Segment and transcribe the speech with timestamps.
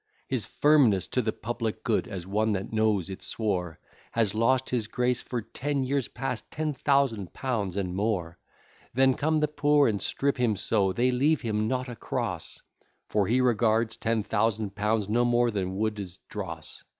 [0.27, 3.77] His firmness to the public good, as one that knows it swore,
[4.13, 8.39] Has lost his grace for ten years past ten thousand pounds and more.
[8.95, 12.63] Then come the poor and strip him so, they leave him not a cross,
[13.09, 16.83] For he regards ten thousand pounds no more than Wood's dross.